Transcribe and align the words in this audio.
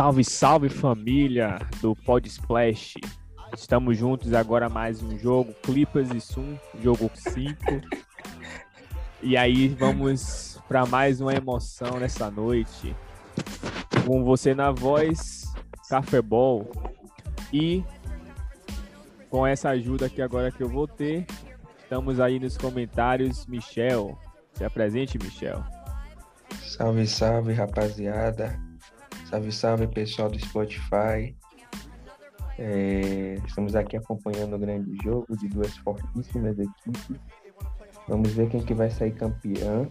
Salve, 0.00 0.24
salve 0.24 0.68
família 0.70 1.58
do 1.82 1.94
Pod 1.94 2.26
Splash. 2.26 2.94
Estamos 3.54 3.98
juntos 3.98 4.32
agora 4.32 4.66
mais 4.66 5.02
um 5.02 5.18
jogo, 5.18 5.52
Clippers 5.62 6.10
e 6.12 6.22
Sum, 6.22 6.56
jogo 6.82 7.10
5. 7.14 7.54
E 9.22 9.36
aí 9.36 9.68
vamos 9.68 10.58
para 10.66 10.86
mais 10.86 11.20
uma 11.20 11.34
emoção 11.34 12.00
nessa 12.00 12.30
noite. 12.30 12.96
Com 14.06 14.24
você 14.24 14.54
na 14.54 14.70
voz, 14.70 15.52
Cafébol. 15.90 16.72
E 17.52 17.84
com 19.28 19.46
essa 19.46 19.68
ajuda 19.68 20.06
aqui 20.06 20.22
agora 20.22 20.50
que 20.50 20.62
eu 20.62 20.68
vou 20.70 20.88
ter, 20.88 21.26
estamos 21.82 22.18
aí 22.20 22.40
nos 22.40 22.56
comentários, 22.56 23.44
Michel. 23.44 24.18
Se 24.54 24.64
apresente, 24.64 25.18
Michel. 25.22 25.62
Salve, 26.62 27.06
salve, 27.06 27.52
rapaziada. 27.52 28.69
Salve, 29.30 29.52
salve, 29.52 29.86
pessoal 29.86 30.28
do 30.28 30.40
Spotify. 30.40 31.36
É, 32.58 33.36
estamos 33.46 33.76
aqui 33.76 33.96
acompanhando 33.96 34.56
o 34.56 34.58
grande 34.58 34.96
jogo 35.04 35.36
de 35.36 35.46
duas 35.46 35.76
fortíssimas 35.76 36.58
equipes. 36.58 37.16
Vamos 38.08 38.32
ver 38.32 38.50
quem 38.50 38.60
que 38.60 38.74
vai 38.74 38.90
sair 38.90 39.12
campeão 39.12 39.88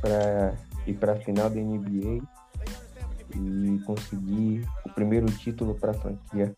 para 0.00 0.56
ir 0.84 0.94
para 0.94 1.12
a 1.12 1.16
final 1.16 1.48
da 1.48 1.60
NBA 1.60 2.26
e 3.36 3.78
conseguir 3.86 4.66
o 4.84 4.90
primeiro 4.90 5.26
título 5.26 5.76
para 5.76 5.92
a 5.92 5.94
franquia. 5.94 6.52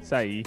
Isso 0.00 0.14
aí. 0.14 0.42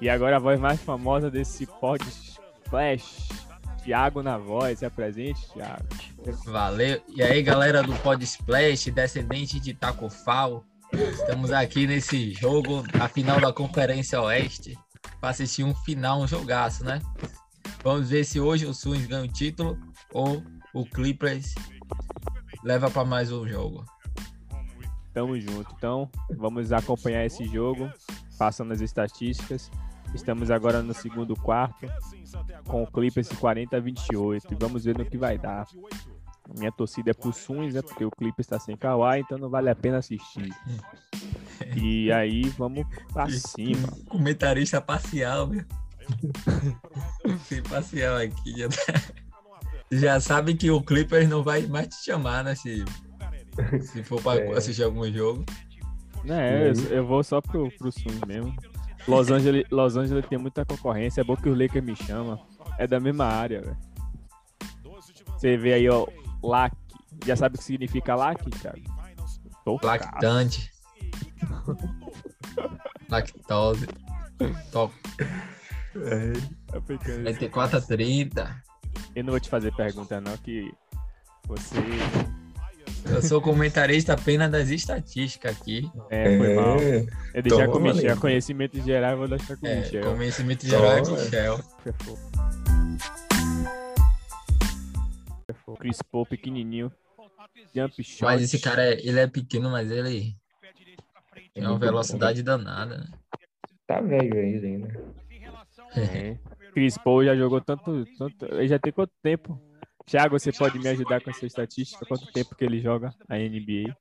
E 0.00 0.08
agora 0.08 0.36
a 0.36 0.38
voz 0.38 0.60
mais 0.60 0.80
famosa 0.80 1.28
desse 1.28 1.66
pod 1.66 2.04
Splash, 2.08 3.39
Thiago 3.82 4.22
na 4.22 4.38
voz. 4.38 4.78
Se 4.78 4.86
apresente, 4.86 5.40
Thiago. 5.52 5.86
Valeu. 6.46 7.00
E 7.08 7.22
aí, 7.22 7.42
galera 7.42 7.82
do 7.82 7.94
Pod 7.96 8.22
Splash, 8.22 8.90
descendente 8.90 9.58
de 9.58 9.74
Tacofal. 9.74 10.64
Estamos 10.92 11.52
aqui 11.52 11.86
nesse 11.86 12.32
jogo, 12.32 12.84
a 13.00 13.08
final 13.08 13.40
da 13.40 13.52
Conferência 13.52 14.20
Oeste, 14.20 14.76
para 15.20 15.30
assistir 15.30 15.62
um 15.62 15.74
final, 15.74 16.20
um 16.20 16.26
jogaço, 16.26 16.84
né? 16.84 17.00
Vamos 17.82 18.10
ver 18.10 18.24
se 18.24 18.40
hoje 18.40 18.66
o 18.66 18.74
Suns 18.74 19.06
ganha 19.06 19.24
o 19.24 19.28
título 19.28 19.78
ou 20.12 20.42
o 20.74 20.84
Clippers 20.84 21.54
leva 22.64 22.90
para 22.90 23.04
mais 23.04 23.30
um 23.32 23.46
jogo. 23.46 23.84
Tamo 25.12 25.38
junto. 25.40 25.72
Então, 25.76 26.10
vamos 26.36 26.72
acompanhar 26.72 27.24
esse 27.24 27.44
jogo, 27.46 27.90
passando 28.38 28.72
as 28.72 28.80
estatísticas. 28.80 29.70
Estamos 30.14 30.50
agora 30.50 30.82
no 30.82 30.92
segundo 30.92 31.34
quarto, 31.36 31.86
com 32.66 32.82
o 32.82 32.86
Clippers 32.86 33.28
40 33.28 33.76
a 33.76 33.80
28. 33.80 34.52
E 34.52 34.56
vamos 34.58 34.84
ver 34.84 34.98
no 34.98 35.04
que 35.04 35.16
vai 35.16 35.38
dar. 35.38 35.66
Minha 36.58 36.72
torcida 36.72 37.10
é 37.12 37.14
pro 37.14 37.32
Suns, 37.32 37.74
né? 37.74 37.82
Porque 37.82 38.04
o 38.04 38.10
Clippers 38.10 38.46
está 38.46 38.58
sem 38.58 38.76
Kawhi, 38.76 39.20
então 39.20 39.38
não 39.38 39.48
vale 39.48 39.70
a 39.70 39.74
pena 39.74 39.98
assistir. 39.98 40.50
E 41.76 42.10
aí, 42.10 42.42
vamos 42.58 42.84
pra 43.12 43.28
cima. 43.30 43.86
Comentarista 44.08 44.80
parcial, 44.80 45.46
meu. 45.46 45.64
Sem 47.44 47.62
parcial 47.62 48.16
aqui. 48.16 48.58
Já, 48.58 48.68
tá- 48.68 49.02
já 49.92 50.20
sabe 50.20 50.54
que 50.54 50.70
o 50.72 50.82
Clippers 50.82 51.28
não 51.28 51.44
vai 51.44 51.62
mais 51.66 51.86
te 51.88 52.04
chamar, 52.04 52.42
né? 52.42 52.54
Se, 52.56 52.84
se 53.82 54.02
for 54.02 54.20
para 54.20 54.40
É. 54.40 54.56
assistir 54.56 54.82
algum 54.82 55.08
jogo. 55.12 55.44
É, 56.26 56.70
eu, 56.70 56.74
eu 56.96 57.06
vou 57.06 57.22
só 57.22 57.40
pro, 57.40 57.70
pro 57.78 57.92
Suns 57.92 58.20
mesmo. 58.26 58.52
Los 59.10 59.30
Angeles, 59.30 59.64
Los 59.70 59.96
Angeles 59.96 60.26
tem 60.26 60.38
muita 60.38 60.64
concorrência, 60.64 61.20
é 61.20 61.24
bom 61.24 61.36
que 61.36 61.48
o 61.48 61.54
Lakers 61.54 61.84
me 61.84 61.96
chama. 61.96 62.40
É 62.78 62.86
da 62.86 62.98
mesma 63.00 63.24
área, 63.26 63.60
velho. 63.62 63.76
Você 65.26 65.56
vê 65.56 65.74
aí, 65.74 65.88
ó, 65.88 66.06
LAC. 66.42 66.72
Já 67.26 67.36
sabe 67.36 67.56
o 67.56 67.58
que 67.58 67.64
significa 67.64 68.14
LAC, 68.14 68.42
Thiago? 68.50 68.78
Tô 69.64 69.78
Lactante. 69.82 70.70
Lactose. 73.08 73.86
Top. 74.72 74.94
ficando- 76.86 77.24
Vai 77.24 77.34
ter 77.34 77.48
4 77.50 77.78
a 77.78 77.80
30. 77.80 78.62
Eu 79.14 79.24
não 79.24 79.32
vou 79.32 79.40
te 79.40 79.48
fazer 79.50 79.74
pergunta, 79.74 80.20
não, 80.20 80.36
que 80.38 80.72
você. 81.46 81.76
Eu 83.04 83.22
sou 83.22 83.40
comentarista 83.40 84.12
apenas 84.14 84.50
das 84.50 84.68
estatísticas 84.68 85.56
aqui. 85.60 85.90
É, 86.10 86.36
foi 86.36 86.54
mal. 86.54 86.78
É, 86.78 87.06
Eu 87.34 87.42
deixar 87.42 87.66
com 87.66 87.72
Toma, 87.74 87.92
Michel. 87.92 88.06
amigo. 88.10 88.20
Conhecimento 88.20 88.80
geral, 88.82 89.12
eu 89.12 89.18
vou 89.18 89.28
deixar 89.28 89.56
com 89.56 89.66
o 89.66 89.68
É, 89.68 89.80
Michel. 89.80 90.16
conhecimento 90.16 90.66
geral 90.66 90.92
é 90.92 91.02
Toma. 91.02 91.16
Michel. 91.18 91.60
Chris 95.78 96.02
Paul, 96.02 96.26
pequenininho. 96.26 96.92
Jump 97.74 98.02
shot. 98.02 98.22
Mas 98.24 98.42
esse 98.42 98.58
cara, 98.58 98.84
é- 98.84 99.00
ele 99.06 99.18
é 99.20 99.26
pequeno, 99.26 99.70
mas 99.70 99.90
ele 99.90 100.36
tem 101.54 101.66
uma 101.66 101.78
velocidade 101.78 102.42
danada. 102.42 102.98
né? 102.98 103.06
Tá 103.86 104.00
velho 104.00 104.38
ainda? 104.38 105.04
É. 105.96 106.36
Chris 106.72 106.96
Paul 106.98 107.24
já 107.24 107.34
jogou 107.34 107.60
tanto, 107.60 108.04
tanto. 108.16 108.44
Ele 108.46 108.68
já 108.68 108.78
tem 108.78 108.92
quanto 108.92 109.12
tempo? 109.22 109.60
Thiago, 110.10 110.38
você 110.38 110.52
pode 110.52 110.78
me 110.78 110.88
ajudar 110.88 111.20
com 111.22 111.30
essa 111.30 111.46
estatística? 111.46 112.04
Quanto 112.04 112.30
tempo 112.32 112.54
que 112.56 112.64
ele 112.64 112.80
joga 112.80 113.14
a 113.28 113.36
NBA? 113.38 113.94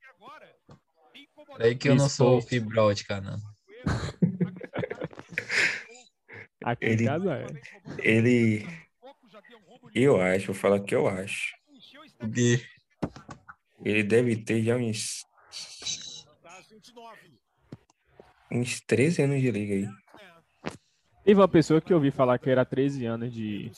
É 1.59 1.75
que 1.75 1.88
eu 1.90 1.96
não 1.96 2.09
sou 2.09 2.40
Paul. 2.40 2.42
fibra 2.42 2.84
ótica, 2.84 3.22
não. 3.22 3.38
Aqui 6.64 6.86
em 6.86 6.90
Ele- 6.90 7.06
casa 7.06 7.34
é. 7.36 7.46
Ele. 8.00 8.68
Eu 9.94 10.22
acho, 10.22 10.47
vou 10.47 10.56
falar 10.56 10.80
que 10.81 10.94
eu 10.96 11.08
acho. 11.08 11.53
Porque 12.18 12.66
Ele 13.86 14.03
deve 14.03 14.36
ter 14.38 14.64
já 14.64 14.76
uns. 14.76 15.24
Uns 18.52 18.81
13 18.81 19.22
anos 19.22 19.41
de 19.41 19.52
liga 19.52 19.74
aí. 19.76 19.88
Teve 21.29 21.41
uma 21.41 21.47
pessoa 21.47 21.79
que 21.79 21.94
eu 21.94 21.97
ouvi 21.97 22.09
falar 22.09 22.40
que 22.40 22.50
era 22.50 22.66
13 22.66 23.06
anos 23.06 23.31
de. 23.31 23.72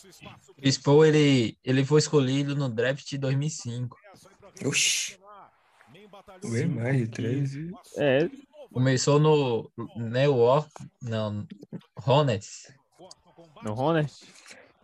Chris 0.58 0.78
Paul, 0.78 1.06
ele, 1.06 1.58
ele 1.66 1.84
foi 1.84 2.00
escolhido 2.00 2.56
no 2.56 2.70
draft 2.70 3.06
de 3.06 3.18
2005. 3.18 3.98
Oxi. 4.64 5.20
Bem 6.50 6.70
mais 6.70 6.96
de 6.96 7.08
13. 7.10 7.72
É, 7.98 8.30
Começou 8.72 9.20
no 9.20 9.70
New 9.98 10.38
York, 10.38 10.72
não, 11.02 11.46
Hornets. 12.08 12.74
no 13.62 13.74
Hornets? 13.78 14.24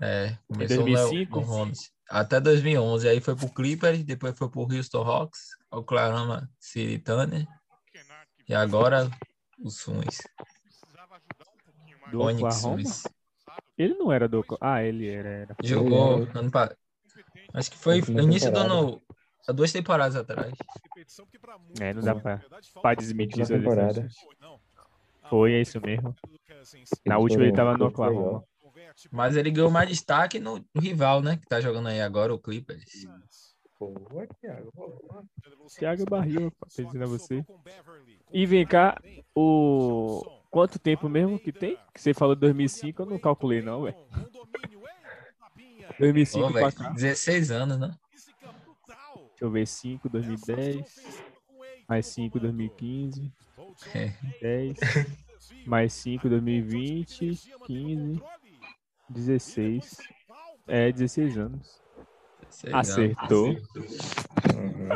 É, 0.02 0.38
começou 0.50 0.86
no, 0.86 0.92
2005? 0.92 1.40
no 1.40 1.50
Hornets. 1.50 1.92
Até 2.10 2.42
2011. 2.42 3.08
Aí 3.08 3.22
foi 3.22 3.34
pro 3.38 3.48
Clippers, 3.48 4.04
depois 4.04 4.38
foi 4.38 4.50
pro 4.50 4.68
Houston 4.70 5.04
Hawks, 5.04 5.40
Oklahoma 5.72 6.50
City 6.60 7.00
Thunder. 7.00 7.48
E 8.50 8.54
agora 8.54 9.10
o 9.58 9.70
Suns. 9.70 10.18
Do 12.12 12.22
Onyx. 12.22 13.04
Ele 13.78 13.94
não 13.96 14.12
era 14.12 14.28
do. 14.28 14.40
Oklahoma. 14.40 14.76
Ah, 14.76 14.84
ele 14.84 15.08
era. 15.08 15.30
era. 15.30 15.56
Jogou 15.64 16.22
Ele 16.24 16.32
ano 16.36 16.52
pa- 16.52 16.76
Acho 17.54 17.72
que 17.72 17.78
foi 17.78 18.02
no 18.10 18.22
início 18.22 18.52
do 18.52 18.60
ano. 18.60 19.02
Há 19.48 19.52
duas 19.52 19.72
temporadas 19.72 20.16
atrás. 20.16 20.54
É, 21.80 21.94
não 21.94 22.02
dá 22.02 22.16
pra, 22.16 22.42
pra 22.82 22.94
desmentir 22.96 23.42
essa 23.42 23.58
temporada. 23.58 24.08
Foi, 25.30 25.54
é 25.54 25.62
isso 25.62 25.80
mesmo. 25.80 26.16
Na 27.06 27.18
última 27.18 27.44
ele 27.44 27.54
tava 27.54 27.78
no 27.78 27.86
Oklahoma. 27.86 28.44
Mas 29.12 29.36
ele 29.36 29.52
ganhou 29.52 29.72
mais 29.72 29.90
destaque 29.90 30.40
no, 30.40 30.58
no 30.74 30.82
rival, 30.82 31.22
né? 31.22 31.38
Que 31.38 31.48
tá 31.48 31.62
jogando 31.62 31.88
aí 31.88 32.02
agora, 32.02 32.34
o 32.34 32.40
Clippers. 32.40 32.84
Pô, 33.78 33.94
Thiago. 34.42 34.72
Thiago 35.78 36.06
Barril, 36.06 36.52
a 37.04 37.06
você. 37.06 37.46
E 38.32 38.46
vem 38.46 38.66
cá, 38.66 39.00
o. 39.36 40.37
Quanto 40.58 40.80
tempo 40.80 41.08
mesmo 41.08 41.38
que 41.38 41.52
tem? 41.52 41.78
Que 41.94 42.02
você 42.02 42.16
falou 42.16 42.36
2005, 42.36 43.04
eu 43.04 43.06
não 43.06 43.20
calculei, 43.20 43.62
não, 43.62 43.84
velho. 43.84 43.96
2005 46.00 46.48
Pô, 46.48 46.52
pra 46.52 46.62
velho, 46.62 46.74
cá. 46.74 46.90
16 46.90 47.52
anos, 47.52 47.78
né? 47.78 47.92
Deixa 48.16 49.46
eu 49.46 49.52
ver, 49.52 49.68
5, 49.68 50.10
2010. 50.10 51.20
Mais 51.88 52.08
5, 52.08 52.40
2015. 52.40 53.32
É. 53.94 54.14
10. 54.42 54.78
Mais 55.64 55.94
5, 55.94 56.28
2020. 56.28 57.52
15. 57.68 58.24
16. 59.10 59.98
É, 60.68 60.92
16 60.92 61.38
anos. 61.38 61.82
16 62.50 62.74
anos. 62.74 62.90
Acertou. 62.90 63.50
Uhum. 63.50 64.90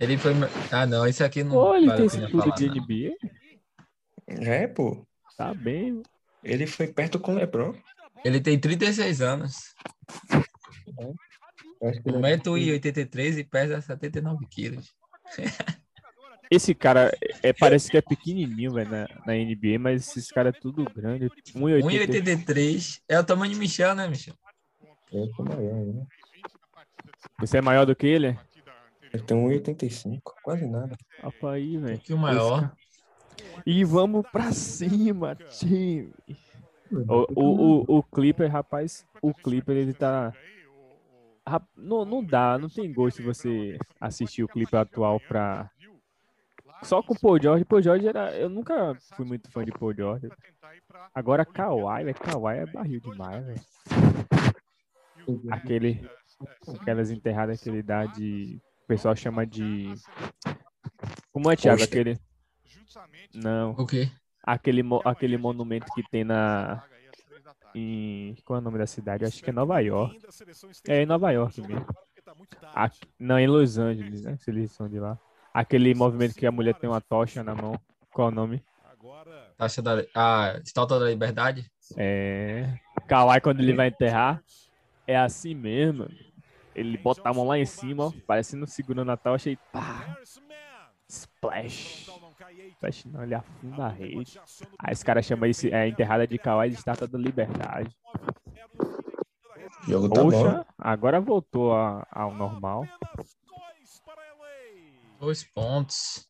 Ele 0.00 0.16
foi. 0.16 0.32
Ah, 0.72 0.86
não, 0.86 1.06
esse 1.06 1.22
aqui 1.22 1.44
não. 1.44 1.76
Ele 1.76 1.88
vale 1.88 1.98
tem 1.98 2.06
esse 2.06 2.26
tudo 2.30 2.50
de. 2.54 2.70
NBA? 2.70 3.39
É, 4.40 4.66
pô. 4.66 5.06
Tá 5.36 5.54
bem. 5.54 6.02
Ele 6.42 6.66
foi 6.66 6.86
perto 6.86 7.18
com 7.18 7.32
o 7.32 7.34
Lebron. 7.36 7.74
Ele 8.24 8.40
tem 8.40 8.58
36 8.58 9.20
anos. 9.20 9.74
Eu 11.80 11.92
que 11.92 12.10
é 12.10 12.12
1,83m 12.12 13.38
e 13.38 13.44
pesa 13.44 13.80
79 13.80 14.46
quilos. 14.50 14.94
Esse 16.50 16.74
cara 16.74 17.16
é, 17.44 17.52
parece 17.52 17.88
que 17.88 17.96
é 17.96 18.02
pequenininho, 18.02 18.72
velho, 18.72 18.90
na, 18.90 19.06
na 19.24 19.34
NBA, 19.34 19.78
mas 19.78 20.08
esses 20.08 20.32
caras 20.32 20.52
é 20.52 20.58
tudo 20.58 20.84
grande. 20.84 21.30
1,80. 21.54 21.82
1,83 21.84 23.00
é 23.08 23.20
o 23.20 23.24
tamanho 23.24 23.52
de 23.52 23.58
Michel, 23.58 23.94
né, 23.94 24.08
Michel? 24.08 24.34
Eu 25.12 25.28
sou 25.34 25.44
maior, 25.44 25.86
né? 25.86 26.04
Você 27.38 27.58
é 27.58 27.62
maior 27.62 27.86
do 27.86 27.94
que 27.94 28.08
ele? 28.08 28.36
Ele 29.12 29.22
tem 29.22 29.36
1,85, 29.36 30.20
quase 30.42 30.66
nada. 30.66 30.96
Opa 31.22 31.52
aí, 31.52 31.76
Um 31.76 31.82
velho. 31.82 31.96
pouquinho 31.98 32.18
maior. 32.18 32.72
E 33.66 33.84
vamos 33.84 34.26
pra 34.30 34.52
cima, 34.52 35.34
time. 35.34 36.12
O, 36.92 37.26
o, 37.36 37.44
o, 37.44 37.98
o 37.98 38.02
Clipper, 38.02 38.50
rapaz, 38.50 39.06
o 39.22 39.32
Clipper, 39.32 39.76
ele 39.76 39.94
tá. 39.94 40.32
Não, 41.76 42.04
não 42.04 42.22
dá, 42.22 42.58
não 42.58 42.68
tem 42.68 42.92
gosto 42.92 43.22
você 43.22 43.78
assistir 44.00 44.42
o 44.42 44.48
Clipper 44.48 44.80
atual 44.80 45.20
pra. 45.20 45.70
Só 46.82 47.02
com 47.02 47.14
o 47.14 47.18
Paul 47.18 47.40
George. 47.40 47.64
Paul 47.64 47.82
George 47.82 48.08
era. 48.08 48.34
Eu 48.36 48.48
nunca 48.48 48.96
fui 49.14 49.24
muito 49.24 49.50
fã 49.50 49.64
de 49.64 49.72
Paul 49.72 49.94
George. 49.94 50.28
Agora 51.14 51.44
Kawhi, 51.44 52.04
velho. 52.04 52.16
Kawhi 52.16 52.58
é 52.58 52.66
barril 52.66 53.00
demais, 53.00 53.44
velho. 53.44 53.60
Aquele. 55.50 56.08
Aquelas 56.80 57.10
enterradas 57.10 57.60
que 57.60 57.68
ele 57.68 57.82
dá 57.82 58.06
de. 58.06 58.60
O 58.84 58.86
pessoal 58.86 59.14
chama 59.14 59.46
de. 59.46 59.92
Como 61.32 61.50
é, 61.50 61.56
Thiago? 61.56 61.82
Aquele. 61.82 62.18
Não. 63.34 63.70
O 63.72 63.86
quê? 63.86 64.10
Aquele, 64.42 64.82
mo- 64.82 65.02
aquele 65.04 65.36
monumento 65.36 65.86
que 65.94 66.02
tem 66.10 66.24
na. 66.24 66.82
Em. 67.74 68.34
Qual 68.44 68.56
é 68.58 68.60
o 68.60 68.64
nome 68.64 68.78
da 68.78 68.86
cidade? 68.86 69.24
Acho 69.24 69.42
que 69.42 69.50
é 69.50 69.52
Nova 69.52 69.78
York. 69.80 70.18
É 70.88 71.02
em 71.02 71.06
Nova 71.06 71.30
York 71.30 71.60
mesmo. 71.60 71.86
Aqui- 72.74 73.00
não, 73.18 73.38
em 73.38 73.46
Los 73.46 73.78
Angeles, 73.78 74.22
né? 74.22 74.36
Se 74.38 74.50
eles 74.50 74.72
são 74.72 74.88
de 74.88 74.98
lá. 74.98 75.18
Aquele 75.52 75.94
movimento 75.94 76.34
que 76.34 76.46
a 76.46 76.52
mulher 76.52 76.74
tem 76.74 76.88
uma 76.88 77.00
tocha 77.00 77.42
na 77.42 77.54
mão. 77.54 77.78
Qual 78.12 78.28
é 78.28 78.32
o 78.32 78.34
nome? 78.34 78.64
Taxa 79.56 79.82
da. 79.82 80.04
A 80.14 80.60
estátua 80.64 80.98
da 80.98 81.06
liberdade? 81.06 81.70
É. 81.96 82.78
Kawhi, 83.06 83.40
quando 83.40 83.60
ele 83.60 83.72
vai 83.74 83.88
enterrar, 83.88 84.42
é 85.06 85.16
assim 85.16 85.54
mesmo. 85.54 86.08
Ele 86.74 86.96
bota 86.96 87.28
a 87.28 87.34
mão 87.34 87.46
lá 87.46 87.58
em 87.58 87.66
cima, 87.66 88.06
ó, 88.06 88.12
parecendo 88.26 88.66
segurando 88.66 89.10
a 89.10 89.16
tocha 89.16 89.50
e 89.50 89.56
pá, 89.72 90.16
splash. 91.10 92.08
Splash 92.74 93.04
não, 93.06 93.22
ele 93.22 93.34
afunda 93.34 93.86
a 93.86 93.88
rede. 93.88 94.40
Aí 94.78 94.92
os 94.92 95.02
caras 95.02 95.26
chamam 95.26 95.48
isso, 95.48 95.66
é, 95.68 95.88
enterrada 95.88 96.26
de 96.26 96.38
Kawhi 96.38 96.70
de 96.70 96.76
estátua 96.76 97.06
da 97.06 97.18
liberdade. 97.18 97.94
Jogo 99.86 100.08
tá 100.08 100.22
bom. 100.22 100.30
Poxa, 100.30 100.66
agora 100.78 101.20
voltou 101.20 101.72
a- 101.74 102.06
ao 102.10 102.34
normal. 102.34 102.86
Dois 105.18 105.44
pontos. 105.44 106.28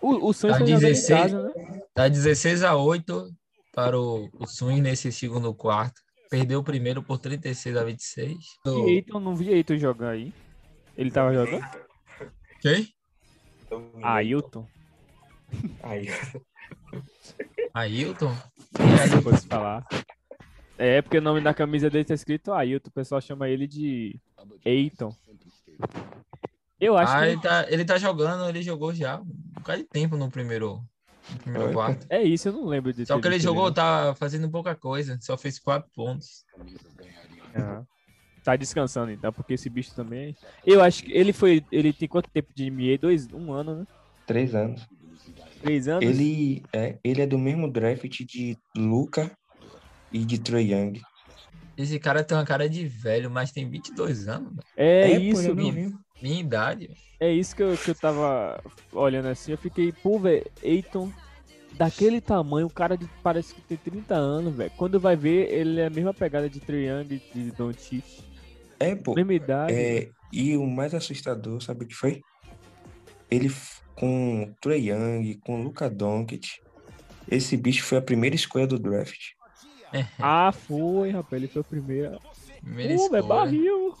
O, 0.00 0.28
o 0.28 0.32
Suns 0.32 0.52
Tá 0.52 0.58
tá 0.58 0.64
jogando 0.64 0.68
em 0.84 0.88
16. 0.88 1.20
casa, 1.20 1.42
né? 1.48 1.80
Tá 1.94 2.08
16 2.08 2.62
a 2.64 2.76
8 2.76 3.28
para 3.72 3.98
o, 3.98 4.28
o 4.34 4.46
Swing 4.46 4.80
nesse 4.80 5.12
segundo 5.12 5.54
quarto. 5.54 6.00
Perdeu 6.30 6.60
o 6.60 6.64
primeiro 6.64 7.02
por 7.02 7.18
36 7.18 7.76
a 7.76 7.84
26. 7.84 8.36
E 8.66 8.90
Eiton, 8.90 9.20
não 9.20 9.36
vi 9.36 9.50
Eiton 9.50 9.76
jogando 9.76 10.10
aí. 10.10 10.32
Ele 10.96 11.10
tava 11.10 11.32
jogando? 11.34 11.64
Quem? 12.60 12.88
Ailton, 14.02 14.66
Aí. 15.82 16.08
Ailton? 17.74 18.34
se 19.08 19.22
fosse 19.22 19.46
falar. 19.46 19.86
É, 20.78 21.00
porque 21.02 21.18
o 21.18 21.22
nome 21.22 21.40
da 21.40 21.54
camisa 21.54 21.88
dele 21.90 22.04
tá 22.04 22.14
escrito 22.14 22.52
Ailton. 22.52 22.88
O 22.88 22.92
pessoal 22.92 23.20
chama 23.20 23.48
ele 23.48 23.66
de 23.66 24.18
Eiton. 24.64 25.14
Eu 26.80 26.96
acho 26.96 27.12
Ah, 27.12 27.20
que 27.20 27.26
ele 27.28 27.40
tá, 27.40 27.66
ele 27.70 27.84
tá 27.84 27.98
jogando, 27.98 28.48
ele 28.48 28.62
jogou 28.62 28.92
já 28.92 29.20
um 29.20 29.24
bocado 29.24 29.82
de 29.82 29.88
tempo 29.88 30.16
no 30.16 30.28
primeiro, 30.30 30.82
no 31.30 31.38
primeiro 31.38 31.72
quarto. 31.72 32.06
é 32.10 32.22
isso, 32.22 32.48
eu 32.48 32.52
não 32.52 32.66
lembro 32.66 32.92
de 32.92 33.06
Só 33.06 33.20
que 33.20 33.28
ele 33.28 33.38
jogou, 33.38 33.70
tá 33.72 34.14
fazendo 34.16 34.50
pouca 34.50 34.74
coisa. 34.74 35.16
Só 35.20 35.36
fez 35.36 35.58
quatro 35.60 35.88
pontos. 35.94 36.44
Aham. 37.54 37.86
Tá 38.44 38.56
descansando 38.56 39.12
então, 39.12 39.32
porque 39.32 39.54
esse 39.54 39.70
bicho 39.70 39.94
também. 39.94 40.34
Eu 40.66 40.82
acho 40.82 41.04
que 41.04 41.12
ele 41.12 41.32
foi. 41.32 41.64
Ele 41.70 41.92
tem 41.92 42.08
quanto 42.08 42.28
tempo 42.30 42.48
de 42.54 42.66
NBA? 42.68 42.98
Dois, 42.98 43.28
um 43.32 43.52
ano, 43.52 43.76
né? 43.76 43.86
Três 44.26 44.54
anos. 44.54 44.86
Três 45.60 45.86
anos? 45.86 46.04
Ele 46.04 46.62
é, 46.72 46.98
ele 47.04 47.22
é 47.22 47.26
do 47.26 47.38
mesmo 47.38 47.70
draft 47.70 48.04
de 48.24 48.58
Luca 48.76 49.30
e 50.10 50.24
de 50.24 50.40
Trae 50.40 50.72
Young. 50.72 51.00
Esse 51.76 51.98
cara 51.98 52.24
tem 52.24 52.36
uma 52.36 52.44
cara 52.44 52.68
de 52.68 52.84
velho, 52.86 53.30
mas 53.30 53.52
tem 53.52 53.68
22 53.68 54.28
anos. 54.28 54.52
É, 54.76 55.08
pô, 55.08 55.20
isso, 55.20 55.40
ele 55.42 55.46
é 55.46 55.54
mano. 55.54 55.66
novinho. 55.68 55.98
Minha 56.20 56.40
idade. 56.40 56.90
É 57.20 57.32
isso 57.32 57.54
que 57.54 57.62
eu, 57.62 57.76
que 57.76 57.90
eu 57.90 57.94
tava 57.94 58.60
olhando 58.92 59.28
assim. 59.28 59.52
Eu 59.52 59.58
fiquei, 59.58 59.92
pô, 59.92 60.18
velho, 60.18 60.44
Eiton, 60.62 61.10
daquele 61.74 62.20
tamanho, 62.20 62.66
o 62.66 62.70
cara 62.70 62.96
de- 62.96 63.08
parece 63.22 63.54
que 63.54 63.60
tem 63.62 63.76
30 63.78 64.14
anos, 64.14 64.54
velho. 64.54 64.70
Quando 64.76 64.98
vai 65.00 65.16
ver, 65.16 65.50
ele 65.52 65.80
é 65.80 65.86
a 65.86 65.90
mesma 65.90 66.12
pegada 66.12 66.48
de 66.48 66.60
Trae 66.60 66.86
Young 66.88 67.06
e 67.34 67.38
de 67.38 67.50
Don 67.52 67.72
É, 68.82 68.94
pô. 68.94 69.14
Mesma 69.14 69.34
idade. 69.34 69.72
É, 69.74 70.10
e 70.32 70.56
o 70.56 70.66
mais 70.66 70.94
assustador, 70.94 71.60
sabe 71.62 71.84
o 71.84 71.88
que 71.88 71.94
foi? 71.94 72.20
Ele 73.30 73.48
com 73.94 74.54
Trae 74.60 74.88
Young, 74.90 75.38
com 75.44 75.62
Luka 75.62 75.88
Doncic. 75.88 76.60
Esse 77.30 77.56
bicho 77.56 77.84
foi 77.84 77.98
a 77.98 78.02
primeira 78.02 78.34
escolha 78.34 78.66
do 78.66 78.78
draft. 78.78 79.20
Ah, 80.18 80.50
foi, 80.52 81.10
rapaz. 81.10 81.42
Ele 81.42 81.52
foi 81.52 81.60
o 81.60 81.64
primeiro. 81.64 82.18
Primeira 82.62 82.94
Pô, 82.94 83.02
escolha. 83.04 83.22
barril. 83.22 83.94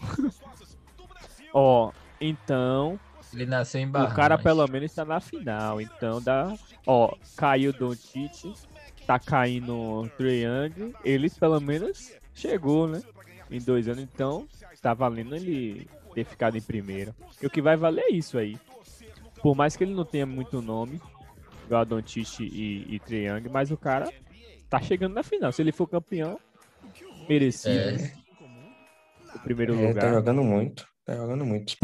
Ó, 1.52 1.92
então, 2.18 2.98
Ele 3.34 3.44
nasceu 3.44 3.82
em 3.82 3.86
o 3.86 3.90
Bahamas. 3.90 4.14
cara 4.14 4.38
pelo 4.38 4.66
menos 4.68 4.94
tá 4.94 5.04
na 5.04 5.20
final. 5.20 5.82
Então 5.82 6.22
dá. 6.22 6.56
Ó, 6.86 7.14
caiu 7.36 7.74
Don 7.74 7.92
tá 9.06 9.18
caindo 9.18 9.76
o 9.76 10.08
Trae 10.08 10.44
Young. 10.44 10.94
Ele 11.04 11.28
pelo 11.28 11.60
menos 11.60 12.12
chegou, 12.34 12.88
né? 12.88 13.02
Em 13.50 13.60
dois 13.60 13.86
anos, 13.86 14.02
então 14.02 14.48
tá 14.82 14.92
valendo 14.92 15.34
ele 15.34 15.88
ter 16.14 16.24
ficado 16.24 16.58
em 16.58 16.60
primeiro. 16.60 17.14
E 17.40 17.46
o 17.46 17.50
que 17.50 17.62
vai 17.62 17.76
valer 17.76 18.04
é 18.04 18.12
isso 18.12 18.36
aí. 18.36 18.58
Por 19.40 19.54
mais 19.56 19.76
que 19.76 19.84
ele 19.84 19.94
não 19.94 20.04
tenha 20.04 20.26
muito 20.26 20.60
nome, 20.60 21.00
igual 21.64 21.84
e, 22.44 22.94
e 22.96 22.98
Young, 23.26 23.48
mas 23.50 23.70
o 23.70 23.76
cara 23.76 24.12
tá 24.68 24.80
chegando 24.80 25.14
na 25.14 25.22
final. 25.22 25.50
Se 25.52 25.62
ele 25.62 25.72
for 25.72 25.86
campeão, 25.88 26.38
merecido 27.28 27.74
É. 27.74 28.12
o 29.34 29.38
primeiro 29.40 29.74
É, 29.74 29.82
tá 29.82 29.88
lugar. 29.88 30.12
jogando 30.14 30.42
muito. 30.42 30.86
Tá 31.04 31.14
jogando 31.16 31.44
muito. 31.46 31.76